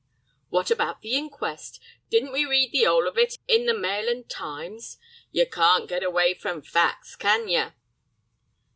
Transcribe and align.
"What 0.49 0.71
about 0.71 1.01
the 1.03 1.13
inquest? 1.13 1.79
Didn't 2.09 2.31
we 2.31 2.43
read 2.43 2.71
the 2.71 2.87
'ole 2.87 3.07
of 3.07 3.19
it 3.19 3.37
in 3.47 3.67
the 3.67 3.73
Mail 3.75 4.09
and 4.09 4.27
Times? 4.27 4.97
Yer 5.31 5.45
can't 5.45 5.87
get 5.87 6.01
away 6.03 6.33
from 6.33 6.63
facts, 6.63 7.15
can 7.15 7.47
yer?" 7.47 7.75